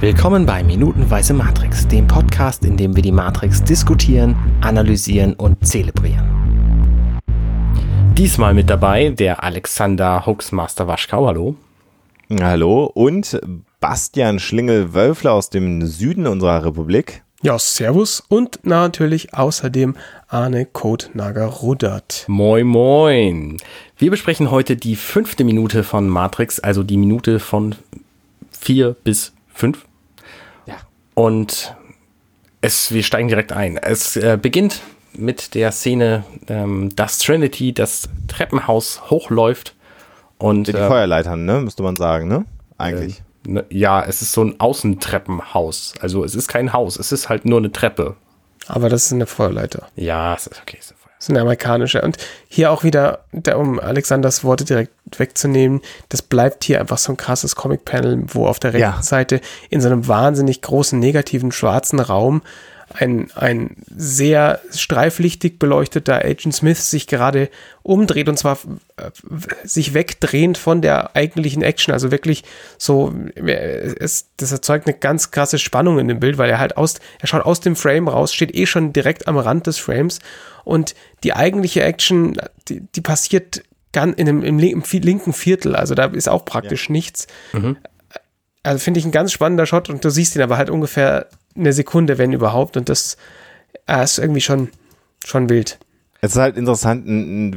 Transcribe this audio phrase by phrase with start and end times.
[0.00, 7.20] Willkommen bei Minutenweise Matrix, dem Podcast, in dem wir die Matrix diskutieren, analysieren und zelebrieren.
[8.16, 11.54] Diesmal mit dabei der Alexander Hoaxmaster Waschkau, hallo.
[12.40, 13.38] Hallo und
[13.80, 17.22] Bastian Schlingel-Wölfler aus dem Süden unserer Republik.
[17.42, 19.96] Ja, servus und natürlich außerdem
[20.28, 22.24] Arne Kotnager-Rudert.
[22.26, 23.58] Moin, moin.
[23.98, 27.74] Wir besprechen heute die fünfte Minute von Matrix, also die Minute von
[28.50, 29.84] vier bis fünf.
[31.14, 31.74] Und
[32.60, 33.76] es, wir steigen direkt ein.
[33.76, 34.80] Es äh, beginnt
[35.12, 39.74] mit der Szene, ähm, dass Trinity das Treppenhaus hochläuft
[40.38, 42.44] und Die äh, Feuerleitern, ne, müsste man sagen, ne?
[42.78, 43.22] Eigentlich.
[43.46, 45.94] ne, ja, es ist so ein Außentreppenhaus.
[46.00, 48.16] Also es ist kein Haus, es ist halt nur eine Treppe.
[48.66, 49.88] Aber das ist eine Feuerleiter.
[49.96, 50.76] Ja, es ist okay.
[50.80, 52.02] Es ist Eine amerikanische.
[52.02, 52.16] Und
[52.48, 53.24] hier auch wieder,
[53.54, 58.58] um Alexanders Worte direkt wegzunehmen, das bleibt hier einfach so ein krasses Comic-Panel, wo auf
[58.58, 59.02] der rechten Ja.
[59.02, 62.42] Seite in so einem wahnsinnig großen negativen schwarzen Raum
[62.92, 67.48] ein, ein sehr streiflichtig beleucteter Agent Smith sich gerade
[67.82, 68.58] umdreht und zwar
[68.96, 69.10] äh,
[69.64, 71.92] sich wegdrehend von der eigentlichen Action.
[71.94, 72.42] Also wirklich
[72.78, 76.76] so, äh, es, das erzeugt eine ganz krasse Spannung in dem Bild, weil er halt
[76.76, 80.18] aus, er schaut aus dem Frame raus, steht eh schon direkt am Rand des Frames
[80.64, 82.36] und die eigentliche Action,
[82.68, 87.26] die, die passiert ganz in dem, im, linken Viertel, also da ist auch praktisch nichts.
[88.62, 91.72] Also finde ich ein ganz spannender Shot und du siehst ihn aber halt ungefähr eine
[91.72, 93.16] Sekunde, wenn überhaupt und das
[93.86, 94.68] äh, ist irgendwie schon,
[95.24, 95.78] schon wild.
[96.22, 97.06] Es ist halt interessant,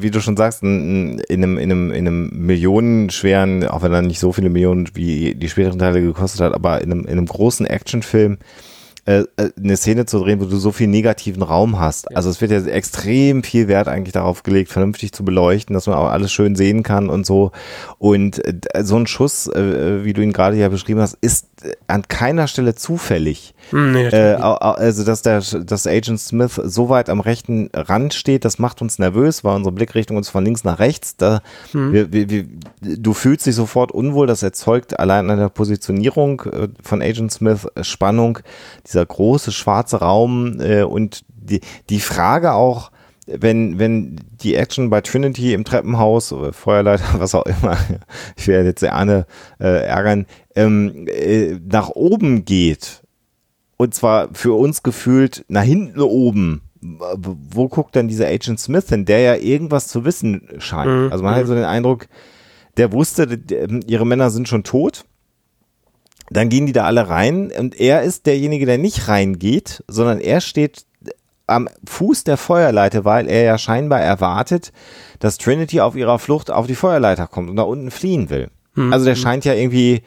[0.02, 4.20] wie du schon sagst, in einem, in einem, in einem millionenschweren, auch wenn er nicht
[4.20, 7.66] so viele Millionen wie die späteren Teile gekostet hat, aber in einem, in einem großen
[7.66, 8.38] Actionfilm
[9.06, 12.16] äh, äh, eine Szene zu drehen, wo du so viel negativen Raum hast.
[12.16, 15.98] Also es wird ja extrem viel Wert eigentlich darauf gelegt, vernünftig zu beleuchten, dass man
[15.98, 17.52] auch alles schön sehen kann und so.
[17.98, 21.48] Und äh, so ein Schuss, wie du ihn gerade ja beschrieben hast, ist
[21.88, 23.54] an keiner Stelle zufällig.
[23.72, 28.60] Nee, Äh, also, dass der, dass Agent Smith so weit am rechten Rand steht, das
[28.60, 31.42] macht uns nervös, weil unsere Blickrichtung uns von links nach rechts, da,
[31.72, 32.46] wir, wir, wir,
[32.82, 37.68] du fühlst dich sofort unwohl, das erzeugt allein an der Positionierung äh, von Agent Smith
[37.76, 38.40] äh, Spannung,
[38.88, 42.92] dieser große schwarze Raum äh, und die, die Frage auch,
[43.28, 47.78] wenn, wenn die Action bei Trinity im Treppenhaus, oder Feuerleiter, was auch immer,
[48.36, 49.26] ich werde jetzt Arne
[49.60, 50.26] äh, ärgern,
[50.56, 53.02] ähm, äh, nach oben geht,
[53.78, 56.62] und zwar für uns gefühlt nach hinten oben.
[56.82, 61.12] Wo guckt denn dieser Agent Smith hin, der ja irgendwas zu wissen scheint?
[61.14, 62.08] Also man hat so den Eindruck,
[62.76, 65.06] der wusste, der, ihre Männer sind schon tot.
[66.30, 70.42] Dann gehen die da alle rein und er ist derjenige, der nicht reingeht, sondern er
[70.42, 70.86] steht
[71.48, 74.72] am Fuß der Feuerleiter, weil er ja scheinbar erwartet,
[75.20, 78.50] dass Trinity auf ihrer Flucht auf die Feuerleiter kommt und da unten fliehen will.
[78.92, 80.02] Also der scheint ja irgendwie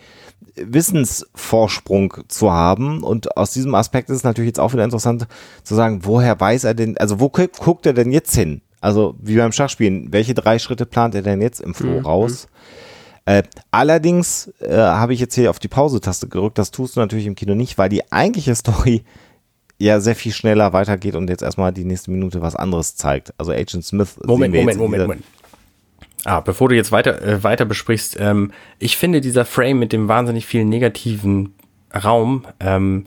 [0.56, 5.26] Wissensvorsprung zu haben und aus diesem Aspekt ist es natürlich jetzt auch wieder interessant
[5.62, 8.62] zu sagen, woher weiß er denn, also wo gu- guckt er denn jetzt hin?
[8.80, 12.48] Also wie beim Schachspielen, welche drei Schritte plant er denn jetzt im Voraus?
[13.24, 13.42] Äh,
[13.72, 17.34] allerdings äh, habe ich jetzt hier auf die Pause-Taste gedrückt, das tust du natürlich im
[17.34, 19.02] Kino nicht, weil die eigentliche Story
[19.78, 23.34] ja sehr viel schneller weitergeht und jetzt erstmal die nächste Minute was anderes zeigt.
[23.38, 24.16] Also Agent Smith.
[24.24, 25.24] Moment, Moment, Moment, Moment.
[26.24, 30.08] Ah, bevor du jetzt weiter, äh, weiter besprichst, ähm, ich finde dieser Frame mit dem
[30.08, 31.54] wahnsinnig vielen negativen
[31.94, 33.06] Raum, ähm,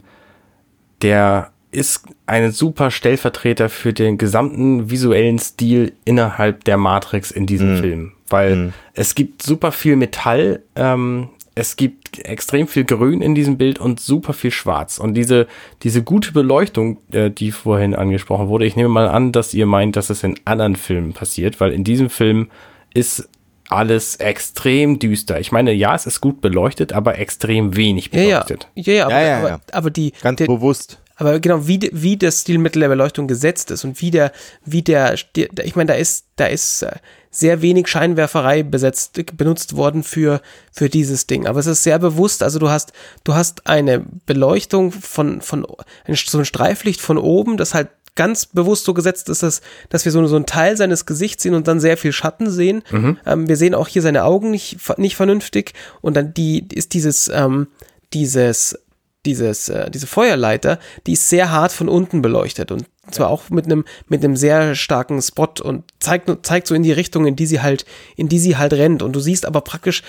[1.02, 7.78] der ist ein super Stellvertreter für den gesamten visuellen Stil innerhalb der Matrix in diesem
[7.78, 8.12] Film.
[8.28, 13.78] Weil es gibt super viel Metall, ähm, es gibt extrem viel Grün in diesem Bild
[13.78, 14.98] und super viel Schwarz.
[14.98, 15.46] Und diese,
[15.82, 19.96] diese gute Beleuchtung, äh, die vorhin angesprochen wurde, ich nehme mal an, dass ihr meint,
[19.96, 22.50] dass es in anderen Filmen passiert, weil in diesem Film
[22.94, 23.28] ist
[23.68, 25.38] alles extrem düster.
[25.38, 28.68] Ich meine, ja, es ist gut beleuchtet, aber extrem wenig Ja, ja, beleuchtet.
[28.74, 29.60] ja, ja, aber, Ja, ja, aber, ja.
[29.72, 31.00] aber die, Ganz der, bewusst.
[31.20, 34.32] Aber genau wie, wie das Stilmittel der Beleuchtung gesetzt ist und wie der,
[34.64, 36.92] wie der, ich meine, da ist, da ist äh,
[37.30, 40.40] sehr wenig Scheinwerferei besetzt, benutzt worden für,
[40.72, 41.46] für dieses Ding.
[41.46, 45.66] Aber es ist sehr bewusst, also du hast, du hast eine Beleuchtung von, von,
[46.06, 49.60] so ein Streiflicht von oben, das halt ganz bewusst so gesetzt ist, dass,
[49.90, 52.82] dass wir so, so einen Teil seines Gesichts sehen und dann sehr viel Schatten sehen.
[53.26, 57.28] Ähm, wir sehen auch hier seine Augen nicht, nicht vernünftig und dann die, ist dieses,
[57.28, 57.66] ähm,
[58.14, 58.78] dieses,
[59.26, 63.66] dieses, äh, diese Feuerleiter, die ist sehr hart von unten beleuchtet und zwar auch mit
[63.66, 67.46] einem mit einem sehr starken Spot und zeigt zeigt so in die Richtung, in die
[67.46, 67.84] sie halt
[68.16, 69.02] in die sie halt rennt.
[69.02, 70.02] Und du siehst aber praktisch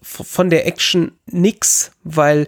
[0.00, 2.46] von der Action nix, weil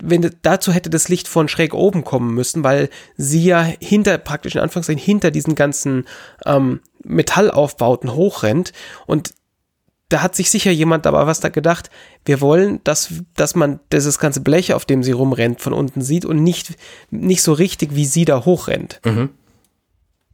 [0.00, 4.54] wenn dazu hätte das Licht von schräg oben kommen müssen, weil sie ja hinter praktisch
[4.54, 6.06] in Anführungszeichen hinter diesen ganzen
[6.46, 8.72] ähm, Metallaufbauten hochrennt.
[9.06, 9.34] Und
[10.08, 11.90] da hat sich sicher jemand aber was da gedacht,
[12.28, 16.26] wir wollen, dass, dass man dieses ganze Blech, auf dem sie rumrennt, von unten sieht
[16.26, 16.74] und nicht,
[17.10, 19.00] nicht so richtig, wie sie da hochrennt.
[19.04, 19.30] Mhm.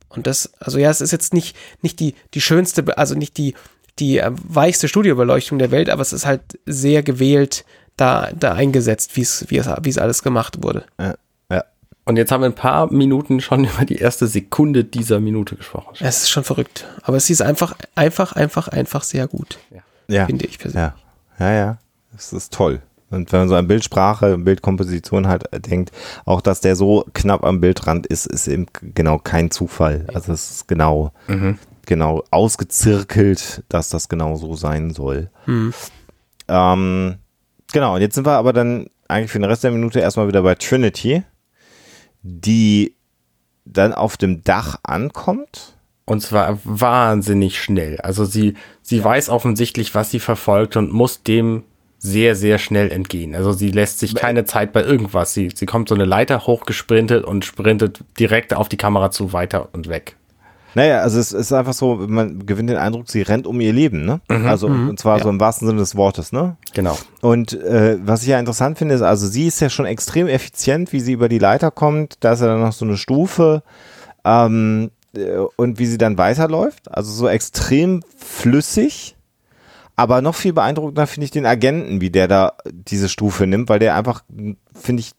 [0.09, 3.55] Und das, also ja, es ist jetzt nicht, nicht die, die schönste, also nicht die,
[4.01, 7.65] die äh, weichste Studiobeleuchtung der Welt, aber es ist halt sehr gewählt
[7.97, 10.85] da, da eingesetzt, wie es, wie es, wie es alles gemacht wurde.
[10.99, 11.15] Ja,
[11.49, 11.65] ja.
[12.05, 15.95] Und jetzt haben wir ein paar Minuten schon über die erste Sekunde dieser Minute gesprochen.
[16.01, 16.87] Es ist schon verrückt.
[17.03, 19.59] Aber es ist einfach, einfach, einfach, einfach sehr gut,
[20.09, 20.27] ja.
[20.27, 20.93] finde ich persönlich.
[21.39, 21.79] Ja, ja, ja.
[22.15, 22.81] Das ist toll.
[23.11, 25.93] Und wenn man so an Bildsprache, Bildkomposition halt denkt,
[26.25, 30.07] auch dass der so knapp am Bildrand ist, ist eben genau kein Zufall.
[30.13, 31.59] Also es ist genau, Mhm.
[31.87, 35.31] genau ausgezirkelt, dass das genau so sein soll.
[36.49, 37.15] Ähm,
[37.73, 40.43] genau, und jetzt sind wir aber dann eigentlich für den Rest der Minute erstmal wieder
[40.43, 41.23] bei Trinity,
[42.23, 42.97] die
[43.65, 45.77] dann auf dem Dach ankommt.
[46.07, 47.99] Und zwar wahnsinnig schnell.
[48.01, 51.65] Also sie, sie weiß offensichtlich, was sie verfolgt und muss dem
[52.05, 53.35] sehr, sehr schnell entgehen.
[53.35, 55.33] Also sie lässt sich keine Zeit bei irgendwas.
[55.33, 59.71] Sie, sie kommt so eine Leiter hochgesprintet und sprintet direkt auf die Kamera zu weiter
[59.73, 60.17] und weg.
[60.75, 64.05] Naja, also es ist einfach so, man gewinnt den Eindruck, sie rennt um ihr Leben,
[64.05, 64.21] ne?
[64.29, 66.57] Also und zwar so im wahrsten Sinne des Wortes, ne?
[66.75, 66.99] Genau.
[67.23, 70.93] Und äh, was ich ja interessant finde, ist, also sie ist ja schon extrem effizient,
[70.93, 72.17] wie sie über die Leiter kommt.
[72.21, 73.63] Da ist ja dann noch so eine Stufe
[74.27, 76.93] ähm, äh, und wie sie dann weiterläuft.
[76.95, 79.14] Also so extrem flüssig.
[79.97, 83.79] Aber noch viel beeindruckender finde ich den Agenten, wie der da diese Stufe nimmt, weil
[83.79, 84.25] der einfach,
[84.75, 85.13] finde ich,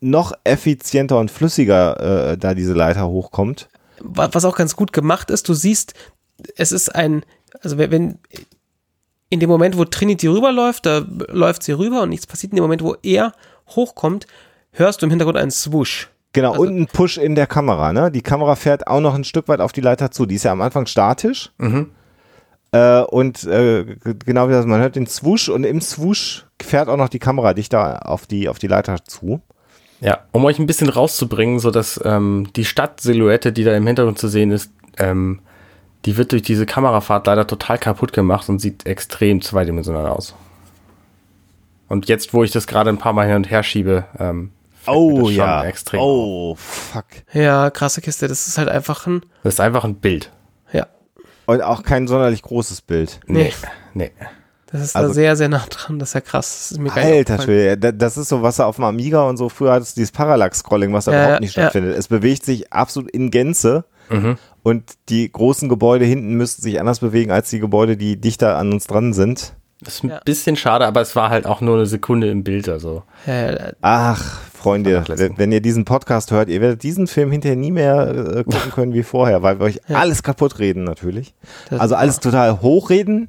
[0.00, 3.68] noch effizienter und flüssiger äh, da diese Leiter hochkommt.
[4.00, 5.92] Wa- Was auch ganz gut gemacht ist, du siehst,
[6.56, 7.22] es ist ein,
[7.62, 8.18] also wenn- wenn
[9.28, 12.52] in dem Moment, wo Trinity rüberläuft, da läuft sie rüber und nichts passiert.
[12.52, 13.32] In dem Moment, wo er
[13.68, 14.26] hochkommt,
[14.72, 16.08] hörst du im Hintergrund einen Swoosh.
[16.32, 18.10] Genau, Also- und ein Push in der Kamera, ne?
[18.10, 20.24] Die Kamera fährt auch noch ein Stück weit auf die Leiter zu.
[20.26, 21.52] Die ist ja am Anfang statisch.
[22.74, 23.84] Äh, und äh,
[24.26, 27.54] genau wie das, man hört den Swoosh und im Swoosh fährt auch noch die Kamera
[27.54, 29.40] dichter auf die, auf die Leiter zu.
[30.00, 34.18] Ja, um euch ein bisschen rauszubringen, so dass ähm, die Stadtsilhouette, die da im Hintergrund
[34.18, 35.38] zu sehen ist, ähm,
[36.04, 40.34] die wird durch diese Kamerafahrt leider total kaputt gemacht und sieht extrem zweidimensional aus.
[41.88, 44.50] Und jetzt, wo ich das gerade ein paar Mal hin und her schiebe, ähm,
[44.84, 46.00] das schon extrem.
[46.00, 47.06] Oh, fuck.
[47.32, 48.26] Ja, krasse Kiste.
[48.26, 50.32] Das ist halt einfach ein, Das ist einfach ein Bild.
[51.46, 53.20] Und auch kein sonderlich großes Bild.
[53.26, 53.52] Nee,
[53.94, 54.10] nee.
[54.70, 55.98] das ist Also- da sehr, sehr nah dran.
[55.98, 56.68] Das ist ja krass.
[56.68, 57.40] Das ist mir Alter.
[57.42, 60.00] Schwede, da- das ist so, was er auf dem Amiga und so, früher hattest du
[60.00, 61.62] dieses Parallax-Scrolling, was da Ja, überhaupt nicht ja.
[61.64, 61.96] stattfindet.
[61.96, 63.84] Es bewegt sich absolut in Gänze
[64.62, 68.72] und die großen Gebäude hinten müssten sich anders bewegen als die Gebäude, die dichter an
[68.72, 69.54] uns dran sind.
[69.80, 70.20] Das ist ein Ja.
[70.24, 72.68] bisschen schade, aber es war halt auch nur eine Sekunde im Bild.
[72.68, 73.02] Also
[73.80, 75.04] Ach, Freunde,
[75.36, 78.08] wenn ihr diesen Podcast hört, ihr werdet diesen Film hinterher nie mehr
[78.38, 81.34] äh, gucken können wie vorher, weil wir euch alles kaputt reden natürlich.
[81.70, 83.28] Das also alles total hochreden,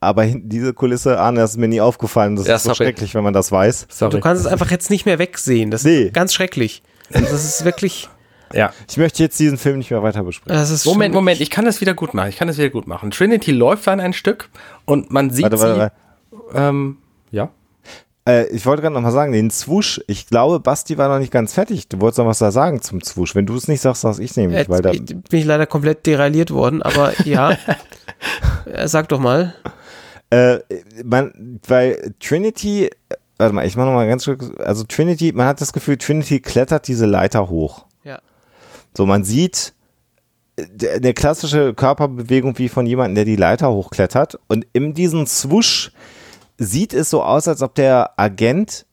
[0.00, 2.36] aber diese Kulisse, Arne, das ist mir nie aufgefallen.
[2.36, 2.76] Das Ja, ist so sorry.
[2.88, 3.86] schrecklich, wenn man das weiß.
[3.90, 4.12] sorry.
[4.12, 5.70] Du kannst es einfach jetzt nicht mehr wegsehen.
[5.70, 6.04] Das Nee.
[6.04, 6.82] ist ganz schrecklich.
[7.10, 8.08] Das ist wirklich,
[8.52, 8.72] ja.
[8.88, 10.58] Ich möchte jetzt diesen Film nicht mehr weiter besprechen.
[10.58, 12.28] das ist Moment, Moment, ich kann das wieder gut machen.
[12.28, 13.10] Ich kann das wieder gut machen.
[13.10, 14.48] Trinity läuft dann ein Stück
[14.84, 15.92] und man sieht Warte, warte, warte.
[16.52, 16.58] sie.
[16.58, 16.98] Ähm,
[17.30, 17.50] ja.
[18.30, 21.32] Äh, ich wollte gerade noch mal sagen, den Swoosh, ich glaube, Basti war noch nicht
[21.32, 21.88] ganz fertig.
[21.88, 23.34] Du wolltest noch was da sagen zum Swoosh.
[23.34, 26.06] Wenn du es nicht sagst, sag's ich nämlich, Jetzt weil da, bin ich leider komplett
[26.06, 27.56] derailliert worden, aber ja.
[28.66, 29.54] Äh, Sag doch mal.
[30.28, 30.58] Äh,
[31.02, 32.90] man, weil Trinity, äh,
[33.38, 36.40] warte mal, ich mach noch mal ganz kurz, also Trinity, man hat das Gefühl, Trinity
[36.40, 37.86] klettert diese Leiter hoch.
[38.04, 38.20] Ja.
[38.94, 39.72] So, man sieht
[40.56, 45.90] äh, eine klassische Körperbewegung wie von jemandem, der die Leiter hochklettert und in diesem Swoosh
[46.60, 48.86] sieht es so aus, als ob der Agent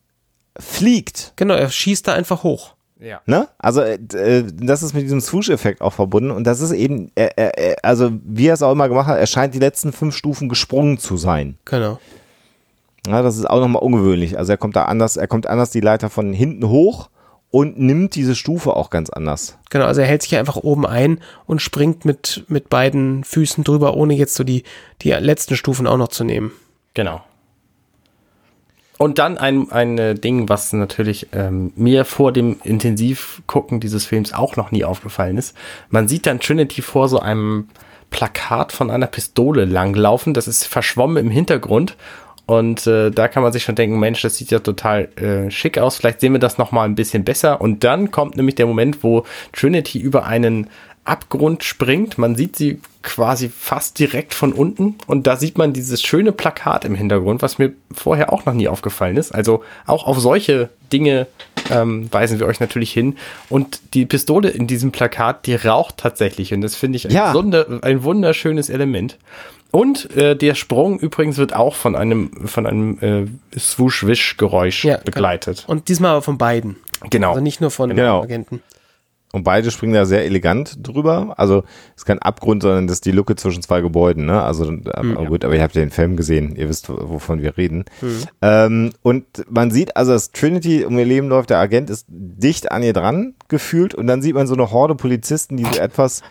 [0.58, 1.34] fliegt.
[1.36, 2.76] Genau, er schießt da einfach hoch.
[3.00, 3.22] Ja.
[3.28, 3.48] Ne?
[3.60, 7.38] Also äh, äh, das ist mit diesem Swoosh-Effekt auch verbunden und das ist eben, er,
[7.38, 10.16] er, er, also wie er es auch immer gemacht hat, er scheint die letzten fünf
[10.16, 11.60] Stufen gesprungen zu sein.
[11.66, 12.00] Genau.
[13.06, 14.38] Ja, das ist auch nochmal ungewöhnlich.
[14.38, 17.10] Also er kommt da anders, er kommt anders die Leiter von hinten hoch
[17.52, 19.58] und nimmt diese Stufe auch ganz anders.
[19.70, 23.96] Genau, also er hält sich einfach oben ein und springt mit, mit beiden Füßen drüber,
[23.96, 24.64] ohne jetzt so die,
[25.02, 26.52] die letzten Stufen auch noch zu nehmen.
[26.94, 27.22] Genau.
[28.98, 34.34] Und dann ein, ein äh, Ding, was natürlich ähm, mir vor dem Intensivgucken dieses Films
[34.34, 35.56] auch noch nie aufgefallen ist.
[35.89, 37.68] Man sieht dann Trinity vor so einem
[38.10, 40.34] Plakat von einer Pistole langlaufen.
[40.34, 41.96] Das ist verschwommen im Hintergrund.
[42.48, 45.77] Und äh, da kann man sich schon denken, Mensch, das sieht ja total äh, schick
[45.77, 45.98] aus.
[45.98, 47.60] Vielleicht sehen wir das noch mal ein bisschen besser.
[47.62, 50.70] Und dann kommt nämlich der Moment, wo Trinity über einen
[51.04, 52.18] Abgrund springt.
[52.18, 54.96] Man sieht sie quasi fast direkt von unten.
[55.08, 58.68] Und da sieht man dieses schöne Plakat im Hintergrund, was mir vorher auch noch nie
[58.68, 59.34] aufgefallen ist.
[59.34, 61.26] Also auch auf solche Dinge
[61.72, 63.16] ähm, weisen wir euch natürlich hin.
[63.50, 66.54] Und die Pistole in diesem Plakat, die raucht tatsächlich.
[66.54, 67.34] Und das finde ich ein, Ja.
[67.34, 69.18] Wunder, ein wunderschönes Element.
[69.72, 72.98] Und äh, der Sprung übrigens wird auch von einem, von einem
[73.54, 75.66] äh, Swoosh-Wish-Geräusch Ja, begleitet.
[75.68, 76.78] Und diesmal aber von beiden.
[77.10, 77.30] Genau.
[77.30, 78.22] Also nicht nur von Genau.
[78.24, 78.62] Agenten.
[79.34, 81.34] Und beide springen da sehr elegant drüber.
[81.38, 81.64] Also
[81.96, 84.26] es ist kein Abgrund, sondern das ist die Lücke zwischen zwei Gebäuden.
[84.26, 84.42] Ne?
[84.42, 87.84] Also aber gut, aber ihr habt ja den Film gesehen, ihr wisst, wovon wir reden.
[88.42, 92.72] Ähm, und man sieht also, dass Trinity um ihr Leben läuft, der Agent ist dicht
[92.72, 96.22] an ihr dran gefühlt und dann sieht man so eine Horde Polizisten, die so etwas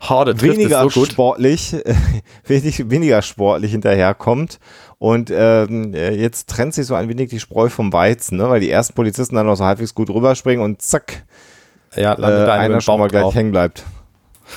[0.00, 1.76] Horde weniger so sportlich,
[2.46, 4.58] wenig, weniger sportlich hinterherkommt.
[4.98, 8.48] Und ähm, äh, jetzt trennt sich so ein wenig die Spreu vom Weizen, ne?
[8.50, 11.24] weil die ersten Polizisten dann noch so halbwegs gut rüberspringen und zack,
[11.96, 13.34] Ja, äh, einer einer schon mal gleich drauf.
[13.34, 13.84] hängen bleibt.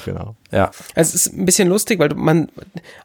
[0.06, 0.36] Genau.
[0.52, 0.72] Ja.
[0.96, 2.50] Also es ist ein bisschen lustig, weil man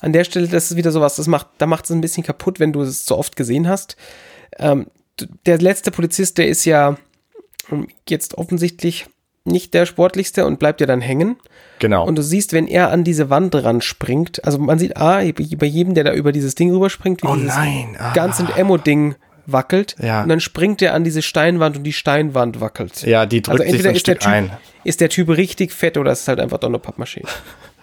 [0.00, 2.60] an der Stelle, das ist wieder sowas, das macht, da macht es ein bisschen kaputt,
[2.60, 3.96] wenn du es so oft gesehen hast.
[4.58, 4.86] Ähm,
[5.46, 6.96] der letzte Polizist, der ist ja
[7.70, 9.06] ähm, jetzt offensichtlich
[9.44, 11.36] nicht der sportlichste und bleibt ja dann hängen.
[11.78, 12.06] Genau.
[12.06, 15.66] Und du siehst, wenn er an diese Wand ran springt, also man sieht, ah, bei
[15.66, 18.12] jedem, der da über dieses Ding rüberspringt, wie Oh dieses nein, ah.
[18.12, 19.14] ganze Emo-Ding
[19.46, 19.96] wackelt.
[20.02, 20.22] Ja.
[20.22, 23.02] Und dann springt er an diese Steinwand und die Steinwand wackelt.
[23.02, 24.50] ja, die drückt also sich so entweder ein ist der, Stück typ, ein.
[24.84, 27.28] ist der Typ richtig fett oder ist es halt einfach doch eine Pappmaschine.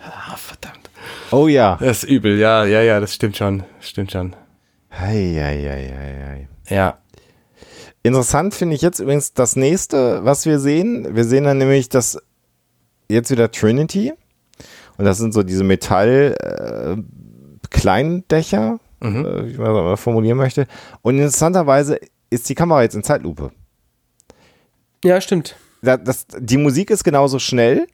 [0.05, 0.89] Ah, verdammt.
[1.31, 1.77] Oh ja.
[1.79, 3.63] Das ist übel, ja, ja, ja, das stimmt schon.
[3.79, 4.35] Stimmt schon.
[4.91, 6.75] Hei, hei, hei, hei.
[6.75, 6.97] Ja.
[8.03, 11.15] Interessant finde ich jetzt übrigens das nächste, was wir sehen.
[11.15, 12.19] Wir sehen dann nämlich das
[13.09, 14.11] jetzt wieder Trinity.
[14.97, 17.01] Und das sind so diese Metall äh,
[17.69, 20.67] Kleindächer, äh, wie man das formulieren möchte.
[21.01, 23.51] Und interessanterweise ist die Kamera jetzt in Zeitlupe.
[25.03, 25.55] Ja, stimmt.
[25.81, 27.87] Da, das, die Musik ist genauso schnell.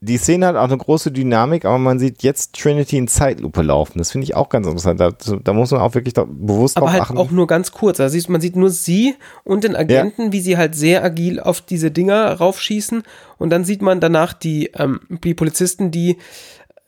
[0.00, 3.98] Die Szene hat auch eine große Dynamik, aber man sieht jetzt Trinity in Zeitlupe laufen.
[3.98, 5.00] Das finde ich auch ganz interessant.
[5.00, 7.16] Da, da muss man auch wirklich da bewusst Aber drauf halt achten.
[7.18, 8.00] auch nur ganz kurz.
[8.00, 9.14] Also man sieht nur sie
[9.44, 13.02] und den Agenten, wie sie halt sehr agil auf diese Dinger raufschießen.
[13.38, 16.18] Und dann sieht man danach die, ähm, die Polizisten, die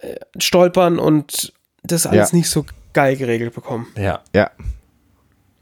[0.01, 2.37] äh, stolpern und das alles Ja.
[2.37, 3.87] nicht so geil geregelt bekommen.
[3.97, 4.21] Ja.
[4.35, 4.51] ja.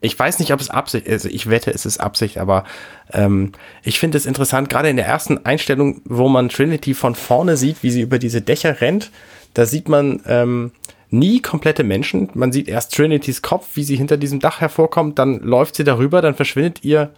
[0.01, 1.25] Ich weiß nicht, ob es Absicht ist.
[1.25, 2.65] Ich wette, es ist Absicht, aber
[3.13, 7.57] ähm, ich finde es interessant, gerade in der ersten Einstellung, wo man Trinity von vorne
[7.57, 9.11] sieht, wie sie über diese Dächer rennt,
[9.55, 10.71] da sieht man ähm,
[11.11, 12.29] nie komplette Menschen.
[12.35, 16.23] Man sieht erst Trinitys Kopf, wie sie hinter diesem Dach hervorkommt, dann läuft sie darüber,
[16.23, 17.11] dann verschwindet ihr,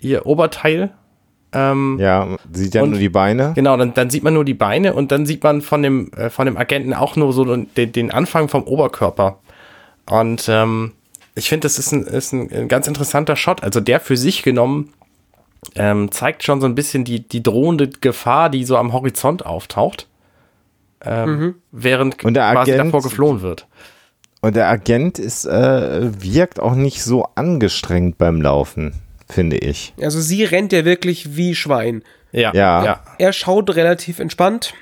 [0.00, 0.90] ihr Oberteil.
[1.52, 3.52] Ähm, Ja, sieht ja nur die Beine.
[3.54, 6.30] Genau, dann, dann sieht man nur die Beine und dann sieht man von dem, äh,
[6.30, 9.38] von dem Agenten auch nur so den, den Anfang vom Oberkörper.
[10.10, 10.92] Und ähm,
[11.34, 13.62] ich finde, das ist, ein, ist ein, ein ganz interessanter Shot.
[13.62, 14.92] Also der für sich genommen
[15.76, 20.08] ähm, zeigt schon so ein bisschen die, die drohende Gefahr, die so am Horizont auftaucht,
[21.04, 23.66] ähm, während Und der quasi Agent- davor geflohen wird.
[24.40, 28.92] Und der Agent ist, äh, wirkt auch nicht so angestrengt beim Laufen,
[29.28, 29.94] finde ich.
[30.00, 32.02] Also sie rennt ja wirklich wie Schwein.
[32.32, 32.84] Ja, Ja.
[32.84, 33.00] ja.
[33.18, 34.74] Er schaut relativ entspannt.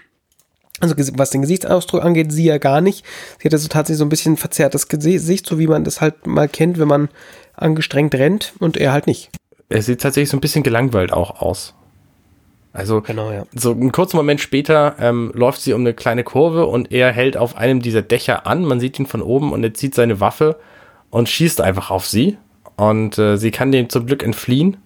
[0.80, 3.04] Also was den Gesichtsausdruck angeht, sie ja gar nicht.
[3.38, 6.48] Sie hat also tatsächlich so ein bisschen verzerrtes Gesicht, so wie man das halt mal
[6.48, 7.08] kennt, wenn man
[7.54, 9.30] angestrengt rennt und er halt nicht.
[9.68, 11.74] Er sieht tatsächlich so ein bisschen gelangweilt auch aus.
[12.72, 13.44] Also Genau, ja.
[13.54, 17.36] so einen kurzen Moment später ähm, läuft sie um eine kleine Kurve und er hält
[17.36, 18.64] auf einem dieser Dächer an.
[18.64, 20.56] Man sieht ihn von oben und er zieht seine Waffe
[21.10, 22.38] und schießt einfach auf sie.
[22.76, 24.76] Und äh, sie kann dem zum Glück entfliehen.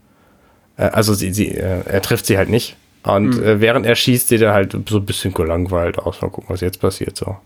[0.77, 2.77] Äh, also sie, sie, äh, er trifft sie halt nicht.
[3.05, 6.23] Und äh, während er schießt, sieht er halt so ein bisschen gelangweilt aus.
[6.23, 7.37] Mal gucken, was jetzt passiert so.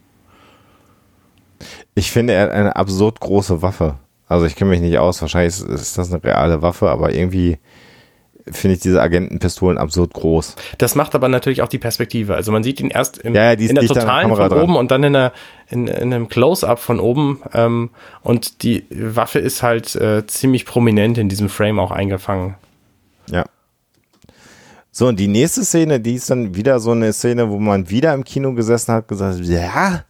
[1.94, 3.96] Ich finde, er hat eine absurd große Waffe.
[4.28, 7.58] Also ich kenne mich nicht aus, wahrscheinlich ist, ist das eine reale Waffe, aber irgendwie
[8.50, 10.56] finde ich diese Agentenpistolen absurd groß.
[10.78, 12.34] Das macht aber natürlich auch die Perspektive.
[12.34, 14.62] Also man sieht ihn erst im, Ja, ja, in der der totalen Kamera von dran.
[14.62, 15.32] oben und dann in, einer,
[15.68, 17.42] in, in einem Close-up von oben.
[17.52, 17.90] Ähm,
[18.22, 22.54] und die Waffe ist halt äh, ziemlich prominent in diesem Frame auch eingefangen.
[23.30, 23.44] Ja.
[24.98, 28.12] So, und die nächste Szene, die ist dann wieder so eine Szene, wo man wieder
[28.14, 30.02] im Kino gesessen hat, gesagt, ja.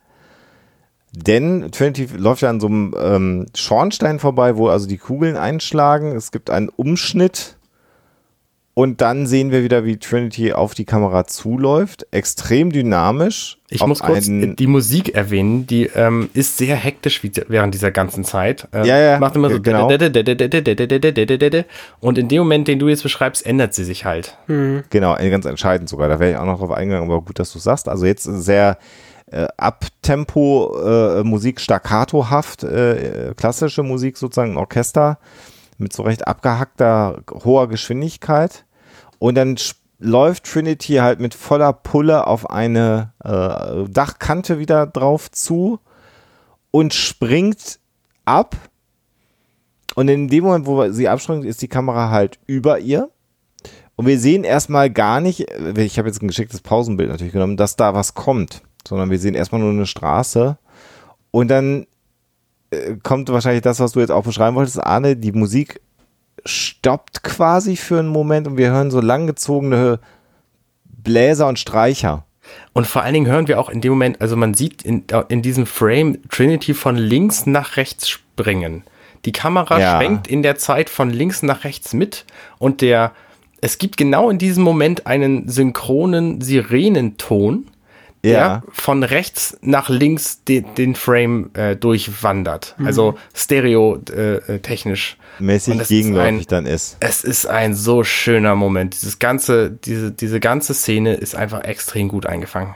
[1.12, 6.16] Denn Trinity läuft ja an so einem ähm, Schornstein vorbei, wo also die Kugeln einschlagen.
[6.16, 7.57] Es gibt einen Umschnitt.
[8.78, 12.06] Und dann sehen wir wieder, wie Trinity auf die Kamera zuläuft.
[12.12, 13.58] Extrem dynamisch.
[13.70, 18.22] Ich muss kurz die Musik erwähnen, die ähm, ist sehr hektisch wie, während dieser ganzen
[18.22, 18.68] Zeit.
[18.72, 19.60] Ähm, Ja, ja, Macht immer so.
[19.60, 19.88] genau.
[22.00, 24.38] Und in dem Moment, den du jetzt beschreibst, ändert sie sich halt.
[24.90, 26.08] Genau, äh, ganz entscheidend sogar.
[26.08, 27.88] Da wäre ich auch noch drauf eingegangen, aber gut, dass du sagst.
[27.88, 28.78] Also jetzt sehr
[29.32, 35.18] äh, Abtempo äh, Musik, staccatohaft, äh, klassische Musik sozusagen, ein Orchester
[35.78, 38.64] mit so recht abgehackter, hoher Geschwindigkeit.
[39.18, 39.56] Und dann
[39.98, 45.80] läuft Trinity halt mit voller Pulle auf eine äh, Dachkante wieder drauf zu
[46.70, 47.80] und springt
[48.24, 48.56] ab.
[49.94, 53.10] Und in dem Moment, wo sie abspringt, ist die Kamera halt über ihr.
[53.96, 57.56] Und wir sehen erstmal gar nicht, äh, ich habe jetzt ein geschicktes Pausenbild natürlich genommen,
[57.56, 60.56] dass da was kommt, sondern wir sehen erstmal nur eine Straße
[61.32, 61.86] Und dann
[62.70, 65.80] äh, kommt wahrscheinlich das, was du jetzt auch beschreiben wolltest, Arne, die Musik
[66.48, 70.00] stoppt quasi für einen Moment und wir hören so langgezogene
[70.84, 72.24] Bläser und Streicher.
[72.72, 75.42] Und vor allen Dingen hören wir auch in dem Moment, also man sieht in, in
[75.42, 78.84] diesem Frame Trinity von links nach rechts springen.
[79.24, 79.96] Die Kamera Ja.
[79.98, 82.24] schwenkt in der Zeit von links nach rechts mit
[82.58, 83.12] und der,
[83.60, 87.66] es gibt genau in diesem Moment einen synchronen Sirenenton,
[88.24, 88.62] der Ja.
[88.72, 92.74] von rechts nach links den, den Frame äh, durchwandert.
[92.78, 92.86] Mhm.
[92.86, 95.16] Also stereo-technisch.
[95.38, 96.96] Mäßig Und es ist gegenläufig ein- dann ist.
[97.00, 98.94] Es ist ein so schöner Moment.
[98.94, 102.74] Dieses ganze, diese, diese ganze Szene ist einfach extrem gut eingefangen.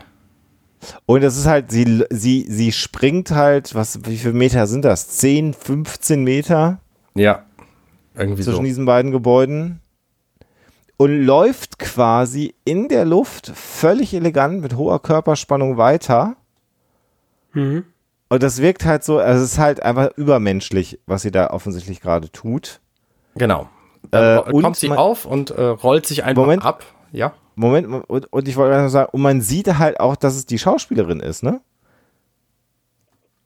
[1.07, 5.09] Und es ist halt, sie, sie, sie springt halt, was, wie viele Meter sind das?
[5.09, 6.81] 10, 15 Meter
[7.15, 7.45] Ja.
[8.17, 8.63] Irgendwie zwischen so.
[8.63, 9.81] diesen beiden Gebäuden
[10.97, 16.37] und läuft quasi in der Luft völlig elegant mit hoher Körperspannung weiter.
[17.53, 17.85] Mhm.
[18.29, 22.01] Und das wirkt halt so, also es ist halt einfach übermenschlich, was sie da offensichtlich
[22.01, 22.81] gerade tut.
[23.35, 23.69] Genau.
[24.11, 26.65] Dann Äh, kommt sie man- auf und äh, rollt sich einfach Moment.
[26.65, 26.85] ab.
[27.13, 27.35] Ja.
[27.55, 30.59] Moment, und, und ich wollte gerade sagen, und man sieht halt auch, dass es die
[30.59, 31.61] Schauspielerin ist, ne?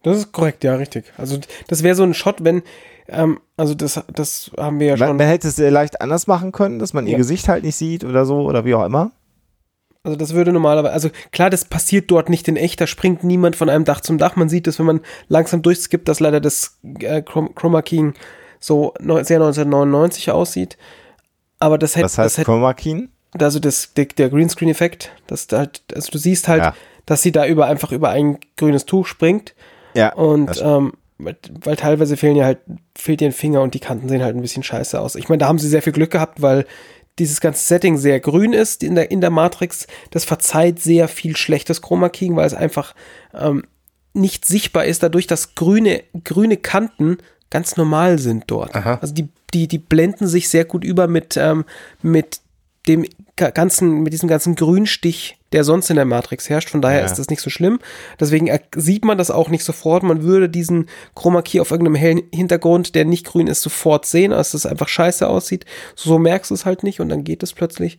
[0.07, 1.05] Das ist korrekt, ja, richtig.
[1.19, 2.63] Also das wäre so ein Shot, wenn,
[3.09, 5.17] ähm, also das, das haben wir ja Man, schon.
[5.17, 7.19] man hätte es sehr leicht anders machen können, dass man ihr Ja.
[7.19, 9.11] Gesicht halt nicht sieht oder so oder wie auch immer.
[10.05, 13.57] Also das würde normalerweise, also klar, das passiert dort nicht in echt, da springt niemand
[13.57, 14.37] von einem Dach zum Dach.
[14.37, 18.15] Man sieht das, wenn man langsam durchskippt, dass leider das äh, Chrom- Chroma Keying
[18.61, 20.79] so sehr 1999 aussieht.
[21.59, 23.09] Aber das hätte, Das heißt das hätte Chroma Keen.
[23.37, 26.75] also das, der, der Greenscreen-Effekt, das da halt, also du siehst halt, Ja.
[27.07, 29.55] dass sie da über einfach über ein grünes Tuch springt
[29.97, 30.15] Ja.
[30.15, 32.59] und ähm, weil, teilweise fehlen ja halt,
[32.97, 35.15] fehlt ihr ein Finger und die Kanten sehen halt ein bisschen scheiße aus.
[35.15, 36.67] Ich meine, da haben sie sehr viel Glück gehabt, weil
[37.19, 39.87] dieses ganze Setting sehr grün ist in der, in der Matrix.
[40.11, 42.95] Das verzeiht sehr viel schlechtes Chroma Keying, weil es einfach
[43.33, 43.65] ähm,
[44.12, 48.75] nicht sichtbar ist, dadurch, dass grüne, grüne Kanten ganz normal sind dort.
[48.75, 48.99] Aha.
[49.00, 51.65] Also die, die, die blenden sich sehr gut über mit, ähm,
[52.03, 52.41] mit
[52.87, 56.70] dem ganzen, mit diesem ganzen Grünstich, der sonst in der Matrix herrscht.
[56.70, 57.05] Von daher Ja.
[57.07, 57.79] ist das nicht so schlimm.
[58.18, 60.03] Deswegen sieht man das auch nicht sofort.
[60.03, 64.33] Man würde diesen Chroma Key auf irgendeinem hellen Hintergrund, der nicht grün ist, sofort sehen,
[64.33, 65.66] als es einfach scheiße aussieht.
[65.94, 67.99] So merkst du es halt nicht und dann geht es plötzlich.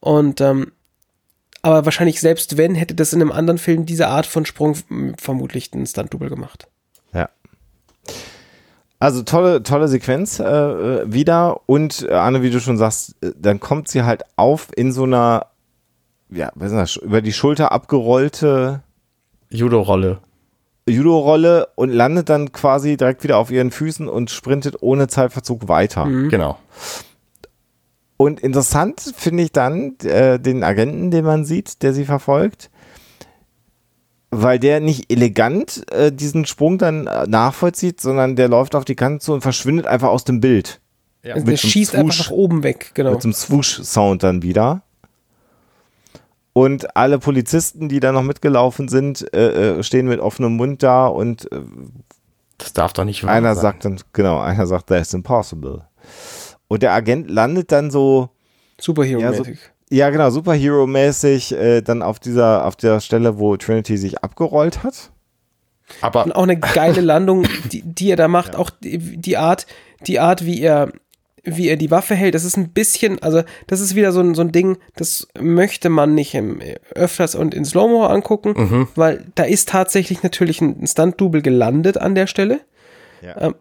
[0.00, 0.72] Und ähm,
[1.62, 4.76] aber wahrscheinlich selbst wenn, hätte das in einem anderen Film diese Art von Sprung
[5.16, 6.68] vermutlich einen Stunt-Double gemacht.
[7.14, 7.30] Ja.
[9.04, 11.60] Also tolle, tolle Sequenz äh, äh, wieder.
[11.66, 15.02] Und äh, Anne, wie du schon sagst, äh, dann kommt sie halt auf in so
[15.02, 15.48] einer,
[16.30, 18.80] ja, was ist das, über die Schulter abgerollte
[19.50, 20.20] Judo-Rolle.
[20.88, 26.06] Judo-Rolle und landet dann quasi direkt wieder auf ihren Füßen und sprintet ohne Zeitverzug weiter.
[26.06, 26.56] Genau.
[28.16, 32.70] Und interessant finde ich dann äh, den Agenten, den man sieht, der sie verfolgt,
[34.42, 38.94] weil der nicht elegant äh, diesen Sprung dann äh, nachvollzieht, sondern der läuft auf die
[38.96, 40.80] Kante zu und verschwindet einfach aus dem Bild.
[41.22, 41.34] Ja.
[41.34, 42.26] Also mit der so schießt einfach Swoosh.
[42.26, 43.12] nach oben weg, genau.
[43.12, 44.82] Mit so einem Swoosh-Sound dann wieder.
[46.52, 51.06] Und alle Polizisten, die da noch mitgelaufen sind, äh, äh, stehen mit offenem Mund da
[51.06, 51.60] und äh,
[52.58, 53.62] Das darf doch nicht wahr einer sein.
[53.62, 55.82] sagt dann, genau, einer sagt, that's impossible.
[56.68, 58.28] Und der Agent landet dann so,
[58.80, 59.48] Superhero-mäßig.
[59.48, 59.54] ja
[60.10, 65.10] genau, Superhero-mäßig äh, dann auf dieser, auf der Stelle, wo Trinity sich abgerollt hat.
[66.00, 69.66] Aber Und auch eine geile Landung, die, die er da macht, auch die, die Art,
[70.06, 70.90] die Art, wie er,
[71.44, 74.34] wie er die Waffe hält, das ist ein bisschen, also das ist wieder so ein,
[74.34, 76.60] so ein Ding, das möchte man nicht im,
[76.94, 82.26] öfters und in Slow-Mo angucken, weil da ist tatsächlich natürlich ein, Stunt-Double gelandet an der
[82.26, 82.60] Stelle.
[83.20, 83.40] Ja.
[83.40, 83.54] Ähm,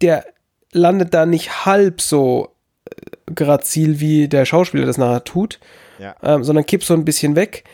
[0.00, 0.24] der
[0.72, 2.53] landet da nicht halb so
[3.34, 5.60] grazil, wie der Schauspieler das nachher tut,
[5.98, 6.14] Ja.
[6.22, 7.64] ähm, sondern kippt so ein bisschen weg.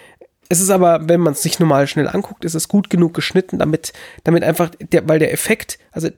[0.49, 3.59] Es ist aber, wenn man es sich normal schnell anguckt, ist es gut genug geschnitten,
[3.59, 3.93] damit,
[4.25, 6.09] damit einfach, der, weil der Effekt, also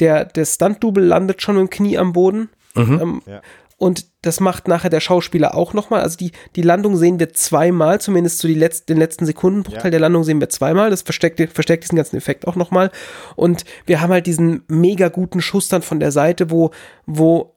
[0.00, 2.48] der, der Stunt-Double landet schon mit dem Knie am Boden.
[2.76, 3.42] Ähm, Ja.
[3.76, 6.02] Und das macht nachher der Schauspieler auch nochmal.
[6.02, 9.90] Also die, die Landung sehen wir zweimal, zumindest so die letzt, den letzten Sekundenbruchteil Ja.
[9.90, 10.88] der Landung sehen wir zweimal.
[10.88, 12.92] Das versteckt, verstärkt diesen ganzen Effekt auch nochmal.
[13.34, 16.70] Und wir haben halt diesen mega guten Schuss dann von der Seite, wo,
[17.06, 17.51] wo,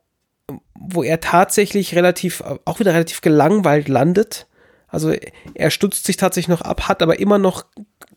[0.75, 4.47] wo er tatsächlich relativ, auch wieder relativ gelangweilt landet.
[4.87, 5.13] Also
[5.55, 7.65] er stutzt sich tatsächlich noch ab, hat aber immer noch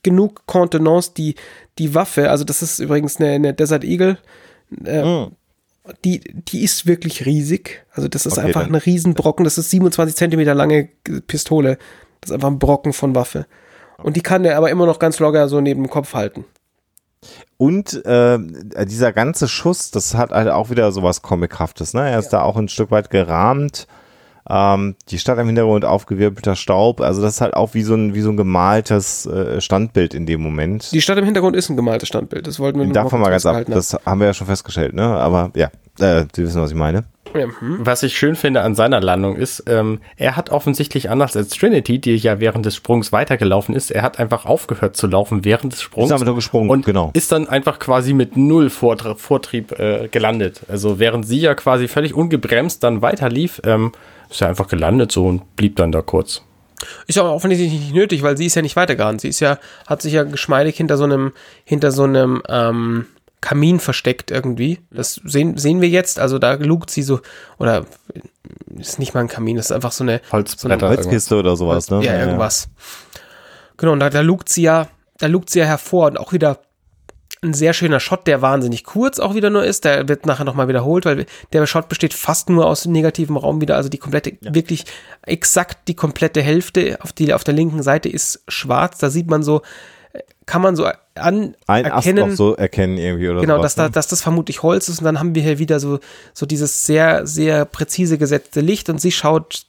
[0.03, 1.35] genug Contenance, die,
[1.79, 4.19] die Waffe, also das ist übrigens eine, eine Desert Eagle,
[4.85, 5.33] äh, Mhm.
[6.05, 7.85] die, die ist wirklich riesig.
[7.93, 10.89] Also das ist Okay, einfach ein Riesenbrocken, das ist 27 Zentimeter lange
[11.27, 11.79] Pistole.
[12.21, 13.47] Das ist einfach ein Brocken von Waffe.
[13.97, 16.45] Und die kann er aber immer noch ganz locker so neben dem Kopf halten.
[17.57, 18.39] Und äh,
[18.87, 22.11] dieser ganze Schuss, das hat halt auch wieder sowas Comichaftes, ne?
[22.11, 23.87] Er ist da auch ein Stück weit gerahmt.
[24.49, 27.01] Ähm, die Stadt im Hintergrund, aufgewirbelter Staub.
[27.01, 30.27] Also das ist halt auch wie so ein, wie so ein gemaltes äh, Standbild in
[30.27, 30.91] dem Moment.
[30.93, 32.47] Die Stadt im Hintergrund ist ein gemaltes Standbild.
[32.47, 33.57] Das wollten wir nur Davon mal ganz ab.
[33.57, 35.05] festgehalten Das haben wir ja schon festgestellt, ne?
[35.05, 36.99] Aber ja, äh, Sie wissen, was ich meine.
[36.99, 37.19] haben.
[37.35, 37.79] Ja, hm.
[37.81, 41.99] Was ich schön finde an seiner Landung ist, ähm, er hat offensichtlich anders als Trinity,
[41.99, 45.83] die ja während des Sprungs weitergelaufen ist, er hat einfach aufgehört zu laufen während des
[45.83, 46.07] Sprungs.
[46.07, 47.11] Ist einfach nur gesprungen, und genau.
[47.15, 50.63] ist dann einfach quasi mit null Vortrie Vortrieb äh, gelandet.
[50.69, 53.93] Also während sie ja quasi völlig ungebremst dann weiter lief, ähm,
[54.31, 56.43] ist er einfach gelandet so und blieb dann da kurz.
[57.07, 59.21] Ist ja auch offensichtlich nicht nötig, weil sie ist ja nicht weitergerannt.
[59.21, 61.33] Sie ist ja, hat sich ja geschmeidig hinter so einem,
[61.65, 63.07] hinter so einem ähm,
[63.41, 64.81] Kamin versteckt irgendwie.
[64.91, 66.21] Das sehen, sehen wir jetzt.
[66.21, 67.21] Also da lugt sie so,
[67.59, 67.87] oder
[68.77, 70.89] ist nicht mal ein Kamin, das ist einfach so eine Holzbretter.
[70.89, 72.05] Holzkiste oder sowas, ne?
[72.05, 72.69] Ja, irgendwas.
[73.77, 74.89] Genau, und da, da lugt sie ja,
[75.19, 76.61] da lugt sie ja hervor und auch wieder
[77.43, 79.85] ein sehr schöner Shot, der wahnsinnig kurz auch wieder nur ist.
[79.85, 83.77] Der wird nachher nochmal wiederholt, weil der Shot besteht fast nur aus negativem Raum wieder.
[83.77, 84.85] Also die komplette, wirklich
[85.23, 88.99] exakt die komplette Hälfte auf, die, auf der linken Seite ist schwarz.
[88.99, 89.63] Da sieht man so,
[90.47, 92.31] kann man so an Ein Ast erkennen.
[92.31, 93.91] noch so erkennen irgendwie oder Genau, sowas, dass, da, ne?
[93.91, 96.01] dass das vermutlich Holz ist und dann haben wir hier wieder so,
[96.33, 99.67] so dieses sehr, sehr präzise gesetzte Licht und sie schaut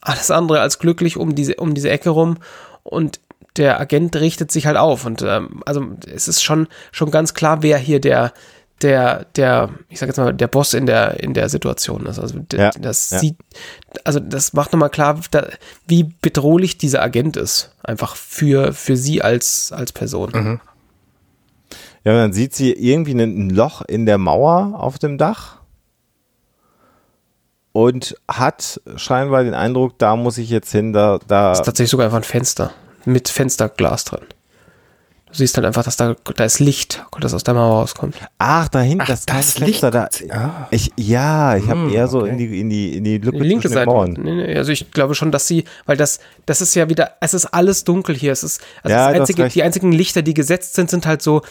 [0.00, 2.38] alles andere als glücklich um diese, um diese Ecke rum
[2.84, 3.20] und
[3.58, 7.62] der Agent richtet sich halt auf und ähm, also es ist schon, schon ganz klar,
[7.62, 8.32] wer hier der,
[8.82, 12.18] der, der, ich sag jetzt mal, der Boss in der, in der Situation ist.
[12.18, 13.18] Also Ja, das ja.
[13.18, 13.36] sieht,
[14.04, 15.48] also das macht nochmal klar, da,
[15.86, 17.74] wie bedrohlich dieser Agent ist.
[17.82, 20.30] Einfach für, für sie als, als Person.
[22.04, 25.56] Ja, dann sieht sie irgendwie ein ein Loch in der Mauer auf dem Dach
[27.72, 32.06] und hat scheinbar den Eindruck, da muss ich jetzt hin, da, da ist tatsächlich sogar
[32.06, 32.72] einfach ein Fenster
[33.08, 34.20] mit Fensterglas drin.
[35.30, 38.16] Du siehst halt einfach, dass da, da ist Licht, das aus der Mauer rauskommt.
[38.38, 40.04] Ach, dahinter, Ach, das, das Fenster da.
[40.04, 40.32] Licht.
[40.32, 40.68] Ah.
[40.70, 42.30] Ich, ja, ich habe Hm, eher so okay.
[42.30, 43.90] in die, in die, in die Lücke Die linke Seite.
[44.22, 47.34] Nee, nee, also ich glaube schon, dass sie, weil das, das ist ja wieder, es
[47.34, 48.32] ist alles dunkel hier.
[48.32, 51.42] Es ist, also Ja, das einzige, die einzigen Lichter, die gesetzt sind, sind halt so,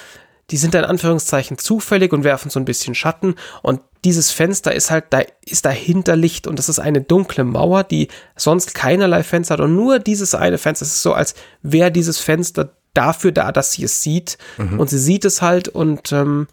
[0.50, 3.36] die sind in Anführungszeichen zufällig und werfen so ein bisschen Schatten.
[3.62, 7.84] Und dieses Fenster ist halt, da ist dahinter Licht und das ist eine dunkle Mauer,
[7.84, 10.86] die sonst keinerlei Fenster hat und nur dieses eine Fenster.
[10.86, 14.38] Es ist so, als wäre dieses Fenster dafür da, dass sie es sieht.
[14.58, 14.80] Mhm.
[14.80, 16.48] Und sie sieht es halt und ähm,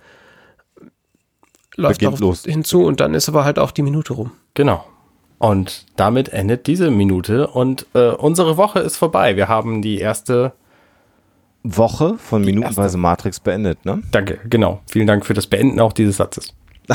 [1.77, 2.45] läuft darauf los.
[2.45, 4.33] hinzu und dann ist aber halt auch die Minute rum.
[4.55, 4.85] Genau.
[5.39, 9.37] Und damit endet diese Minute und äh, unsere Woche ist vorbei.
[9.37, 10.53] Wir haben die erste,
[11.65, 14.03] Woche von Minutenweise Matrix beendet, ne?
[14.11, 14.81] danke, genau.
[14.91, 16.55] Vielen Dank für das Beenden auch dieses Satzes.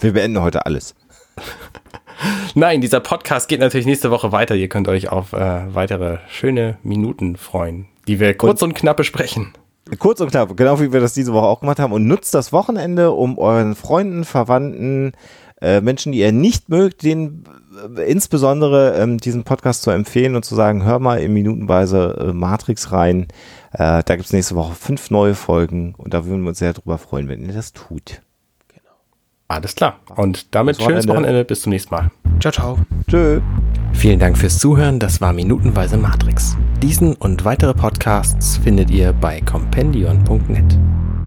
[0.00, 0.96] Wir beenden heute alles.
[2.54, 4.56] Nein, dieser Podcast geht natürlich nächste Woche weiter.
[4.56, 9.52] Ihr könnt euch auf äh, weitere schöne Minuten freuen, die wir kurz und, knapp besprechen.
[9.98, 11.92] Kurz und knapp, genau wie wir das diese Woche auch gemacht haben.
[11.92, 15.12] Und nutzt das Wochenende, um euren Freunden, Verwandten,
[15.60, 17.30] äh, Menschen, die ihr nicht mögt, äh,
[18.06, 22.92] insbesondere ähm, diesen Podcast zu empfehlen und zu sagen, hör mal in Minutenweise äh, Matrix
[22.92, 23.28] rein.
[23.72, 26.98] Äh, da gibt's nächste Woche fünf neue Folgen und da würden wir uns sehr drüber
[26.98, 28.22] freuen, wenn ihr das tut.
[29.50, 29.98] Alles klar.
[30.14, 31.26] Und damit Das schönes Wochenende.
[31.28, 31.44] Wochenende.
[31.44, 32.10] Bis zum nächsten Mal.
[32.38, 32.78] Ciao, ciao.
[33.08, 33.40] Tschö.
[33.92, 35.00] Vielen Dank fürs Zuhören.
[35.00, 36.56] Das war Minutenweise Matrix.
[36.80, 40.78] Diesen und weitere Podcasts findet ihr bei compendion.net.